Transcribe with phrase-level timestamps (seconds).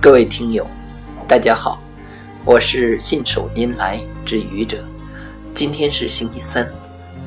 [0.00, 0.66] 各位听友，
[1.28, 1.80] 大家好，
[2.44, 4.84] 我是信手拈来之愚者。
[5.54, 6.68] 今天是星期三，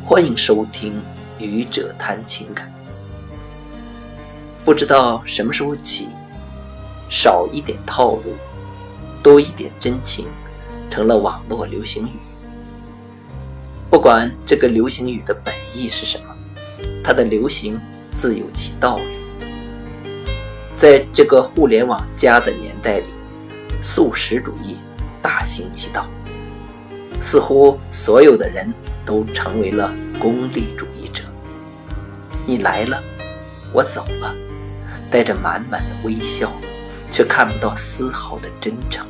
[0.05, 0.93] 欢迎收听
[1.43, 2.67] 《愚者谈情感》。
[4.65, 6.09] 不知道什么时候起，
[7.09, 8.36] 少一点套路，
[9.23, 10.27] 多一点真情，
[10.89, 12.11] 成了网络流行语。
[13.89, 16.36] 不管这个流行语的本意是什么，
[17.02, 17.79] 它的流行
[18.20, 20.04] 自有其道理。
[20.75, 23.05] 在这个互联网加的年代里，
[23.82, 24.75] 素食主义
[25.21, 26.05] 大行其道，
[27.21, 28.74] 似乎所有的人
[29.05, 31.24] 都成为了功利主义者。
[32.45, 33.02] 你来了，
[33.72, 34.36] 我走了，
[35.09, 36.52] 带着满满的微笑，
[37.09, 39.08] 却看不到丝毫的真诚。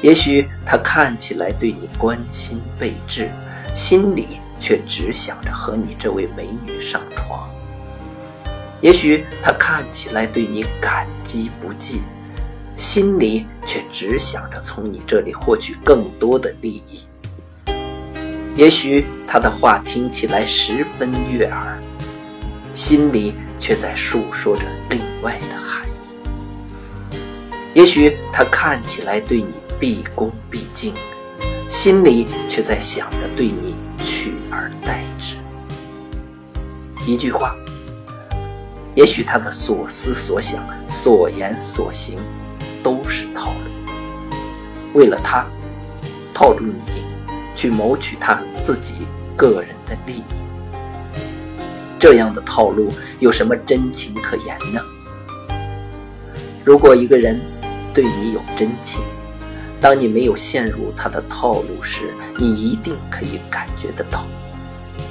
[0.00, 3.28] 也许他看起来对你关心备至，
[3.74, 4.28] 心里
[4.62, 7.50] 却只想着和你这位美女上床。
[8.80, 12.02] 也许他看起来对你感激不尽，
[12.76, 17.00] 心里却只想着从你这里获取更多的利益。
[18.54, 21.76] 也许他的话听起来十分悦耳，
[22.74, 27.16] 心里却在述说着另外的含义。
[27.74, 29.48] 也许他看起来对你。
[29.82, 30.94] 毕恭毕敬，
[31.68, 35.36] 心里却在想着对你取而代之。
[37.06, 37.56] 一句话，
[38.94, 42.18] 也许他的所思所想、所言所行
[42.82, 43.90] 都是套路，
[44.92, 45.46] 为了他
[46.34, 47.02] 套住你，
[47.56, 50.22] 去谋取他自己个人的利益。
[51.98, 54.80] 这样的套路有什么真情可言呢？
[56.64, 57.40] 如果一个人
[57.94, 59.00] 对你有真情，
[59.82, 64.24] 当你没有陷入他的套路时，你一定可以感觉得到。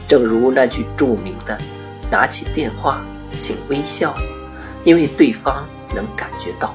[0.08, 1.59] 正如那句著名的
[2.09, 3.03] “拿起电话，
[3.41, 4.16] 请微笑”，
[4.86, 6.73] 因为对方能感觉到。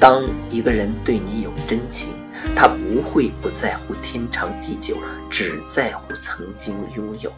[0.00, 2.14] 当一个人对你有真情，
[2.56, 4.96] 他不会不在乎天长地久，
[5.30, 7.30] 只在乎曾经拥有。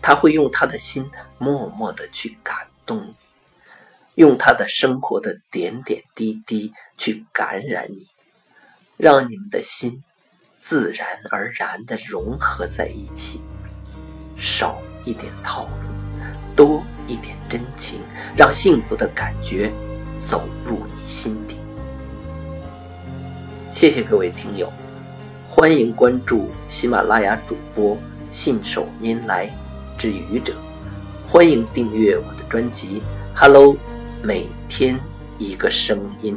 [0.00, 1.04] 他会用他的心
[1.36, 3.14] 默默地去感动你。
[4.16, 8.06] 用他的生活的点点滴滴去感染你，
[8.96, 10.02] 让你们的心
[10.56, 13.42] 自然而然地融合在一起。
[14.38, 18.00] 少一点套路，多一点真情，
[18.34, 19.70] 让幸福的感觉
[20.18, 21.56] 走入你心底。
[23.74, 24.72] 谢谢各位听友，
[25.50, 27.98] 欢迎关注喜马拉雅主播
[28.32, 29.50] 信手拈来
[29.98, 30.54] 之愚者，
[31.28, 33.02] 欢迎订阅我的专辑。
[33.34, 33.76] Hello。
[34.22, 34.98] 每天
[35.38, 36.36] 一个声音。